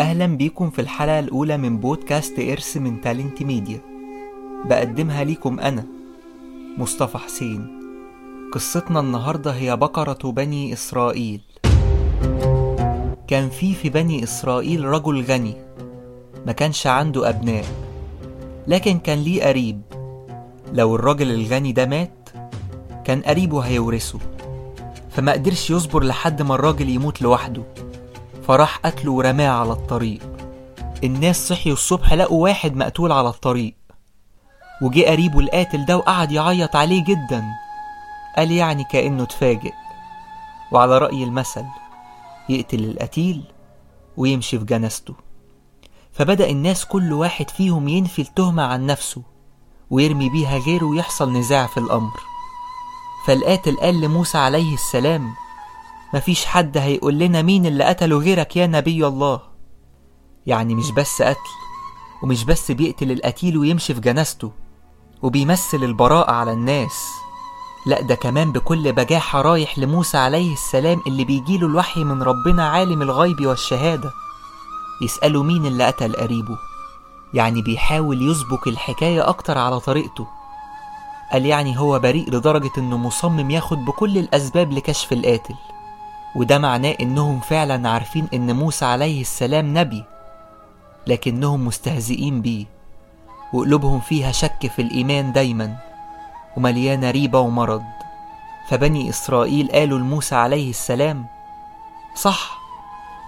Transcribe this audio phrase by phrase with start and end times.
[0.00, 3.80] أهلا بيكم في الحلقة الأولى من بودكاست إرث من تالنت ميديا
[4.64, 5.84] بقدمها ليكم أنا
[6.78, 7.80] مصطفى حسين.
[8.52, 11.40] قصتنا النهاردة هي بقرة بني إسرائيل.
[13.28, 15.54] كان في في بني إسرائيل رجل غني
[16.46, 17.64] ما كانش عنده أبناء
[18.66, 19.80] لكن كان ليه قريب.
[20.72, 22.30] لو الراجل الغني ده مات
[23.04, 24.18] كان قريبه هيورثه.
[25.10, 27.62] فما قدرش يصبر لحد ما الراجل يموت لوحده.
[28.42, 30.20] فراح قتله ورماه على الطريق.
[31.04, 33.74] الناس صحيوا الصبح لقوا واحد مقتول على الطريق.
[34.82, 37.44] وجه قريبه القاتل ده وقعد يعيط عليه جدا.
[38.36, 39.72] قال يعني كأنه اتفاجئ.
[40.72, 41.64] وعلى رأي المثل
[42.48, 43.42] يقتل القتيل
[44.16, 45.14] ويمشي في جنازته.
[46.12, 49.22] فبدأ الناس كل واحد فيهم ينفي التهمة عن نفسه
[49.90, 52.20] ويرمي بيها غيره ويحصل نزاع في الأمر.
[53.26, 55.34] فالقاتل قال لموسى عليه السلام
[56.14, 59.40] مفيش حد هيقول لنا مين اللي قتله غيرك يا نبي الله.
[60.46, 61.50] يعني مش بس قتل
[62.22, 64.52] ومش بس بيقتل القتيل ويمشي في جنازته
[65.22, 67.08] وبيمثل البراءة على الناس.
[67.86, 73.02] لا ده كمان بكل بجاحة رايح لموسى عليه السلام اللي بيجيله الوحي من ربنا عالم
[73.02, 74.10] الغيب والشهادة.
[75.02, 76.58] يسأله مين اللي قتل قريبه.
[77.34, 80.26] يعني بيحاول يسبك الحكاية أكتر على طريقته.
[81.32, 85.54] قال يعني هو بريء لدرجة إنه مصمم ياخد بكل الأسباب لكشف القاتل.
[86.36, 90.04] وده معناه إنهم فعلا عارفين إن موسى عليه السلام نبي
[91.06, 92.66] لكنهم مستهزئين بيه
[93.52, 95.76] وقلوبهم فيها شك في الإيمان دايما
[96.56, 97.82] ومليانة ريبة ومرض.
[98.68, 101.26] فبني إسرائيل قالوا لموسى عليه السلام
[102.14, 102.58] صح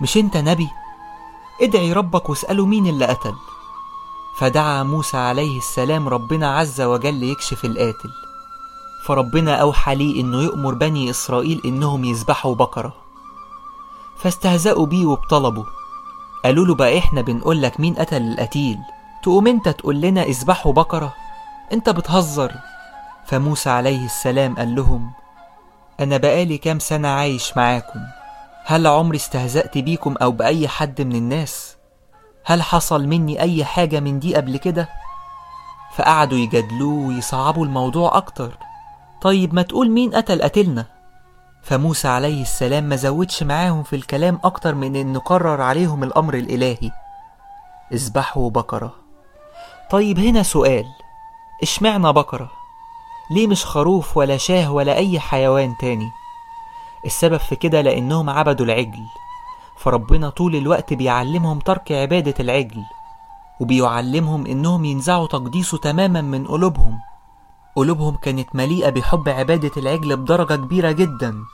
[0.00, 0.68] مش أنت نبي؟
[1.62, 3.34] ادعي ربك واسأله مين اللي قتل.
[4.38, 8.10] فدعا موسى عليه السلام ربنا عز وجل يكشف القاتل.
[9.06, 12.92] فربنا أوحى ليه إنه يؤمر بني إسرائيل إنهم يذبحوا بقرة.
[14.18, 15.64] فاستهزأوا بيه وبطلبوا
[16.44, 18.78] قالوا له بقى إحنا بنقول لك مين قتل القتيل؟
[19.22, 21.14] تقوم أنت تقول لنا اذبحوا بقرة؟
[21.72, 22.52] أنت بتهزر.
[23.26, 25.10] فموسى عليه السلام قال لهم
[26.00, 28.00] أنا بقالي كام سنة عايش معاكم.
[28.64, 31.76] هل عمري استهزأت بيكم أو بأي حد من الناس؟
[32.44, 34.88] هل حصل مني أي حاجة من دي قبل كده؟
[35.96, 38.58] فقعدوا يجادلوه ويصعبوا الموضوع أكتر.
[39.22, 40.86] طيب ما تقول مين قتل قتلنا
[41.62, 46.90] فموسى عليه السلام ما زودش معاهم في الكلام أكتر من إنه قرر عليهم الأمر الإلهي.
[47.92, 48.94] اذبحوا بقرة.
[49.90, 50.86] طيب هنا سؤال.
[51.62, 52.50] اشمعنى بقرة؟
[53.30, 56.10] ليه مش خروف ولا شاه ولا أي حيوان تاني؟
[57.06, 59.06] السبب في كده لأنهم عبدوا العجل.
[59.78, 62.82] فربنا طول الوقت بيعلمهم ترك عبادة العجل
[63.60, 66.98] وبيعلمهم إنهم ينزعوا تقديسه تماما من قلوبهم.
[67.76, 71.44] قلوبهم كانت مليئة بحب عبادة العجل بدرجة كبيرة جدا.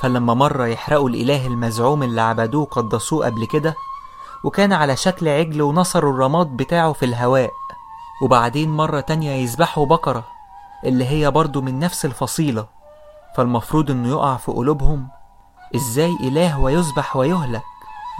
[0.00, 3.74] فلما مرة يحرقوا الإله المزعوم اللي عبدوه قدسوه قبل كده
[4.44, 7.50] وكان على شكل عجل ونصروا الرماد بتاعه في الهواء.
[8.22, 10.24] وبعدين مرة تانية يذبحوا بقرة
[10.84, 12.66] اللي هي برضو من نفس الفصيلة.
[13.36, 15.08] فالمفروض إنه يقع في قلوبهم
[15.76, 17.62] إزاي إله ويذبح ويهلك؟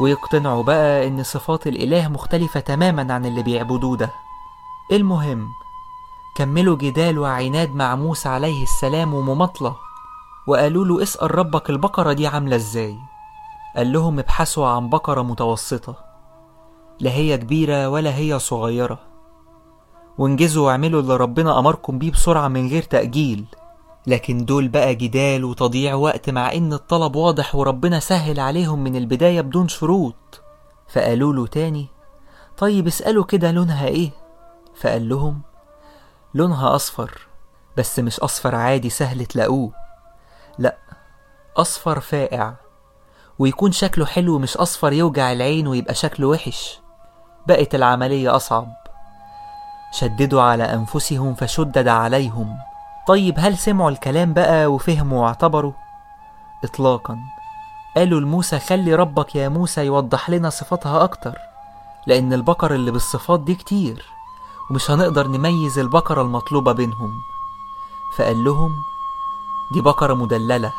[0.01, 4.11] ويقتنعوا بقى إن صفات الإله مختلفة تماما عن اللي بيعبدوه ده.
[4.93, 5.49] المهم
[6.41, 9.77] كملوا جدال وعناد مع موسى عليه السلام ومماطلة
[10.47, 12.97] وقالوا له اسأل ربك البقرة دي عاملة إزاي؟
[13.77, 15.95] قال لهم ابحثوا عن بقرة متوسطة
[17.01, 18.99] لا هي كبيرة ولا هي صغيرة.
[20.19, 23.45] وانجزوا واعملوا اللي ربنا أمركم بيه بسرعة من غير تأجيل.
[24.07, 29.41] لكن دول بقى جدال وتضييع وقت مع إن الطلب واضح وربنا سهل عليهم من البداية
[29.41, 30.41] بدون شروط.
[30.89, 31.87] فقالوا له تاني
[32.59, 34.11] طيب اسألوا كده لونها إيه؟
[34.81, 35.50] فقال لهم
[36.35, 37.27] لونها أصفر
[37.77, 39.73] بس مش أصفر عادي سهل تلاقوه.
[40.59, 40.77] لأ
[41.57, 42.53] أصفر فاقع
[43.39, 46.81] ويكون شكله حلو مش أصفر يوجع العين ويبقى شكله وحش.
[47.47, 48.69] بقت العملية أصعب.
[49.93, 52.57] شددوا على أنفسهم فشدد عليهم.
[53.07, 55.73] طيب هل سمعوا الكلام بقى وفهموا واعتبروا؟
[56.65, 57.19] إطلاقا.
[57.97, 61.39] قالوا لموسى خلي ربك يا موسى يوضح لنا صفاتها أكتر
[62.07, 64.05] لأن البقر اللي بالصفات دي كتير.
[64.71, 67.21] ومش هنقدر نميز البقرة المطلوبة بينهم.
[68.19, 68.71] فقال لهم
[69.73, 70.73] دي بقرة مدللة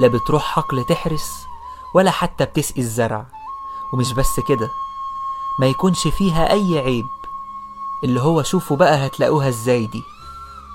[0.00, 1.46] لا بتروح حقل تحرس
[1.94, 3.26] ولا حتى بتسقي الزرع.
[3.92, 4.70] ومش بس كده
[5.60, 7.06] ما يكونش فيها أي عيب
[8.04, 10.02] اللي هو شوفوا بقى هتلاقوها إزاي دي.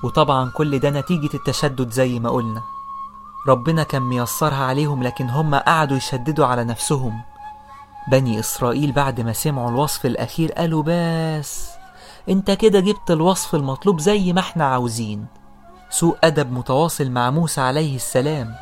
[0.04, 2.62] وطبعا كل ده نتيجة التشدد زي ما قلنا.
[3.48, 7.22] ربنا كان ميسرها عليهم لكن هم قعدوا يشددوا على نفسهم.
[8.12, 11.73] بني إسرائيل بعد ما سمعوا الوصف الأخير قالوا بس
[12.30, 15.26] انت كده جبت الوصف المطلوب زي ما إحنا عاوزين.
[15.90, 18.56] سوء أدب متواصل مع موسى عليه السلام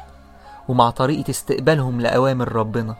[0.67, 2.95] ومع طريقة استقبالهم لأوامر ربنا.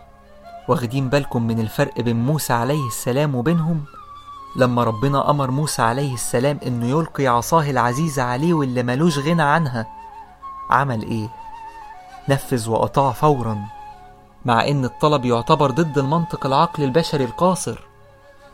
[0.68, 3.86] واخدين بالكم من الفرق بين موسى عليه السلام وبينهم؟
[4.56, 9.88] لما ربنا أمر موسى عليه السلام إنه يلقي عصاه العزيزة عليه واللي ملوش غنى عنها
[10.70, 11.30] عمل إيه؟
[12.30, 13.58] نفذ وأطاع فورا
[14.46, 17.91] مع إن الطلب يعتبر ضد المنطق العقل البشري القاصر.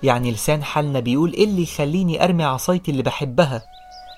[0.03, 3.61] يعني لسان حالنا بيقول إيه اللي يخليني أرمي عصايتي اللي بحبها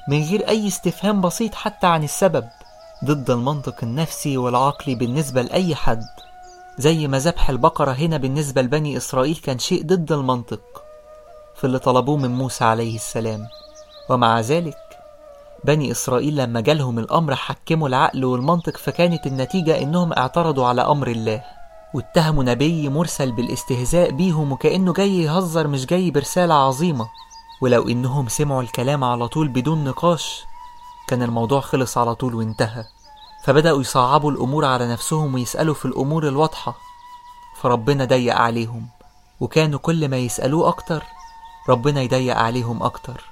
[0.09, 2.47] من غير أي استفهام بسيط حتى عن السبب
[3.05, 6.03] ضد المنطق النفسي والعقلي بالنسبة لأي حد.
[6.77, 10.61] زي ما ذبح البقرة هنا بالنسبة لبني إسرائيل كان شيء ضد المنطق
[11.55, 13.47] في اللي طلبوه من موسى عليه السلام.
[14.09, 14.77] ومع ذلك
[15.63, 21.43] بني إسرائيل لما جالهم الأمر حكموا العقل والمنطق فكانت النتيجة إنهم اعترضوا على أمر الله.
[21.93, 27.09] واتهموا نبي مرسل بالاستهزاء بيهم وكأنه جاي يهزر مش جاي برسالة عظيمة.
[27.61, 30.43] ولو إنهم سمعوا الكلام على طول بدون نقاش
[31.07, 32.85] كان الموضوع خلص على طول وانتهى.
[33.43, 36.75] فبدأوا يصعبوا الأمور على نفسهم ويسألوا في الأمور الواضحة.
[37.61, 38.87] فربنا ضيق عليهم
[39.39, 41.03] وكانوا كل ما يسألوه أكتر
[41.69, 43.23] ربنا يضيق عليهم أكتر.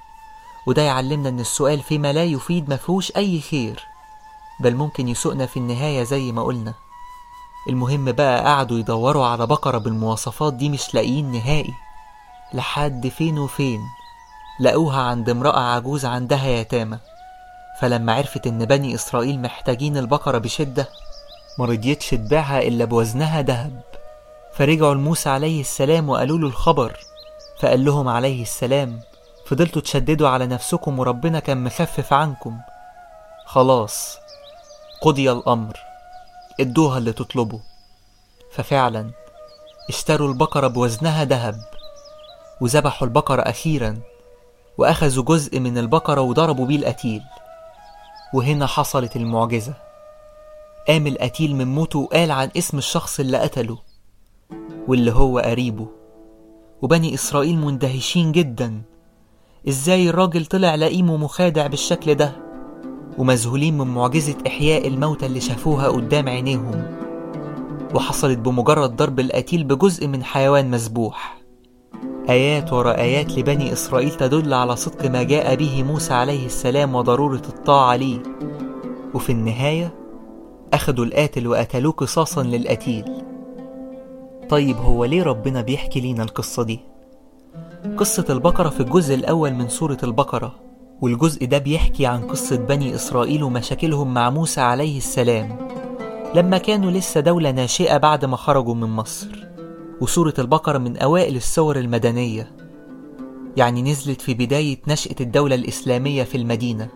[0.66, 3.84] وده يعلمنا إن السؤال فيما لا يفيد مفهوش أي خير
[4.60, 6.74] بل ممكن يسوقنا في النهاية زي ما قلنا.
[7.68, 11.74] المهم بقى قعدوا يدوروا على بقرة بالمواصفات دي مش لاقيين نهائي.
[12.54, 13.80] لحد فين وفين
[14.60, 16.98] لقوها عند امرأة عجوز عندها يتامى.
[17.80, 20.88] فلما عرفت إن بني إسرائيل محتاجين البقرة بشدة
[21.58, 23.82] مرضيتش تبيعها إلا بوزنها دهب
[24.54, 26.96] فرجعوا لموسى عليه السلام وقالوا له الخبر.
[27.60, 29.00] فقال لهم عليه السلام
[29.46, 32.58] فضلتوا تشددوا على نفسكم وربنا كان مخفف عنكم.
[33.46, 34.18] خلاص
[35.02, 35.87] قضي الأمر.
[36.60, 37.60] ادوها اللي تطلبوا
[38.52, 39.10] ففعلا
[39.88, 41.54] اشتروا البقرة بوزنها دهب
[42.60, 43.98] وذبحوا البقرة أخيرا
[44.78, 47.22] وأخذوا جزء من البقرة وضربوا بيه القتيل.
[48.34, 49.74] وهنا حصلت المعجزة.
[50.88, 53.78] قام القتيل من موته وقال عن اسم الشخص اللي قتله
[54.88, 55.86] واللي هو قريبه.
[56.82, 58.82] وبني إسرائيل مندهشين جدا.
[59.68, 62.47] إزاي الراجل طلع لئيم ومخادع بالشكل ده؟
[63.18, 66.98] ومذهولين من معجزة إحياء الموتى اللي شافوها قدام عينيهم
[67.94, 71.38] وحصلت بمجرد ضرب القتيل بجزء من حيوان مذبوح.
[72.28, 77.42] آيات ورا آيات لبني إسرائيل تدل على صدق ما جاء به موسى عليه السلام وضرورة
[77.48, 78.22] الطاعة ليه.
[79.14, 79.94] وفي النهاية
[80.72, 83.04] أخدوا القاتل وقتلوه قصاصا للقتيل.
[84.48, 86.80] طيب هو ليه ربنا بيحكي لينا القصة دي؟
[87.96, 90.67] قصة البقرة في الجزء الأول من سورة البقرة.
[91.00, 95.68] والجزء ده بيحكي عن قصة بني إسرائيل ومشاكلهم مع موسى عليه السلام
[96.34, 99.46] لما كانوا لسه دولة ناشئة بعد ما خرجوا من مصر.
[100.00, 102.52] وسورة البقرة من أوائل السور المدنية.
[103.56, 106.88] يعني نزلت في بداية نشأة الدولة الإسلامية في المدينة.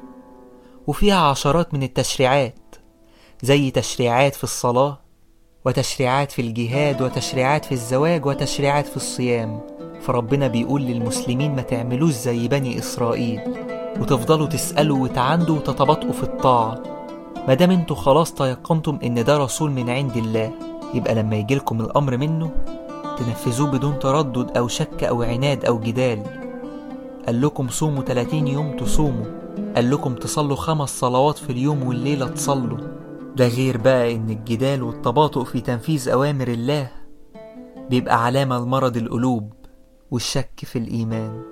[0.86, 2.74] وفيها عشرات من التشريعات
[3.42, 5.00] زي تشريعات في الصلاة
[5.64, 9.60] وتشريعات في الجهاد وتشريعات في الزواج وتشريعات في الصيام.
[10.00, 13.40] فربنا بيقول للمسلمين ما تعملوش زي بني إسرائيل.
[14.02, 16.82] وتفضلوا تسألوا وتعندوا وتتباطؤوا في الطاعة.
[17.48, 20.52] مادام أنتوا خلاص تيقنتم إن ده رسول من عند الله
[20.94, 22.50] يبقى لما يجيلكم الأمر منه
[23.18, 26.22] تنفذوه بدون تردد أو شك أو عناد أو جدال.
[27.26, 29.26] قال لكم صوموا 30 يوم تصوموا.
[29.76, 32.78] قال لكم تصلوا خمس صلوات في اليوم والليلة تصلوا.
[33.36, 36.90] ده غير بقى إن الجدال والتباطؤ في تنفيذ أوامر الله
[37.90, 39.52] بيبقى علامة لمرض القلوب
[40.10, 41.42] والشك في الإيمان.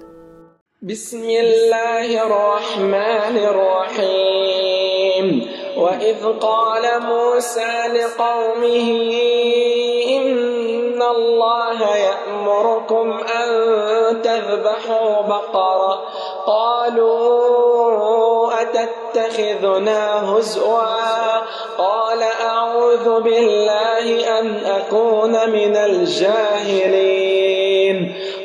[0.83, 5.51] بسم الله الرحمن الرحيم.
[5.77, 8.89] وإذ قال موسى لقومه
[10.09, 13.51] إن الله يأمركم أن
[14.23, 16.03] تذبحوا بقرة.
[16.47, 21.41] قالوا أتتخذنا هزوا؟
[21.79, 27.30] قال أعوذ بالله أن أكون من الجاهلين.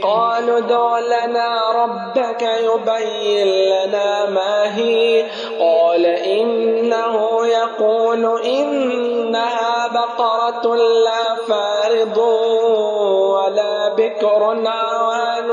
[0.06, 5.26] قالوا ادع لنا ربك يبين لنا ما هي.
[5.60, 12.18] قال إنه يقول إنها بقرة لا فارض
[13.34, 15.52] ولا بكر عوان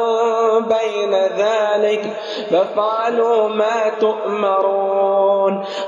[0.65, 2.17] بين ذلك.
[2.51, 5.32] فافعلوا ما تؤمرون؟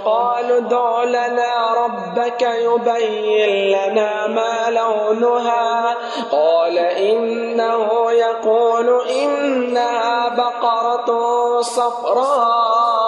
[0.04, 5.97] قالوا ادع لنا ربك يبين لنا ما لونها.
[6.33, 13.04] قال إنه يقول إنها بقرة صفراء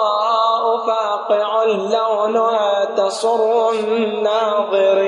[0.87, 5.07] فاقع لونها تسر الناظرين.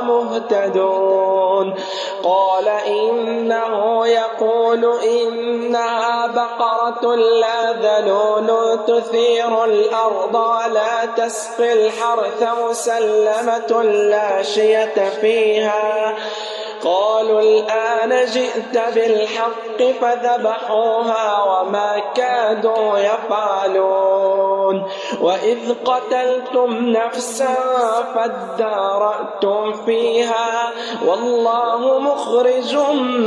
[0.00, 1.74] ومهتدون
[2.22, 15.08] قال إنه يقول إنها بقرة لا ذلول تثير الأرض ولا تسقي الحرث مسلمة لا شية
[15.20, 16.14] فيها.
[16.84, 24.84] قالوا الآن جئت بالحق فذبحوها وما كادوا يفعلون.
[25.20, 27.54] وإذ قتلتم نفسا
[28.14, 30.70] فادارأتم فيها
[31.06, 32.76] والله مخرج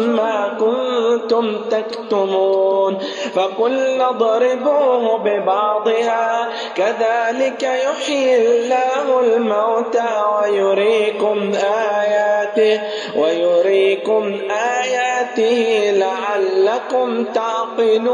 [0.07, 2.97] ما كنتم تكتمون.
[3.35, 11.51] فقلنا اضربوه ببعضها كذلك يحيي الله الموتى ويريكم
[12.57, 18.07] آياته ويريكم آياته لعلكم تعقلون.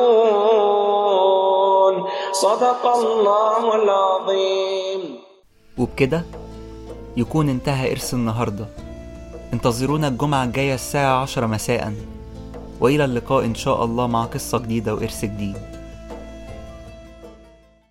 [2.31, 5.01] صدق الله العظيم.
[5.77, 6.23] وبكده
[7.17, 8.65] يكون انتهى إرث النهاردة.
[9.53, 11.93] انتظرونا الجمعة الجاية الساعة عشرة مساء.
[12.81, 15.82] وإلى اللقاء إن شاء الله مع قصة جديدة وإرث جديد.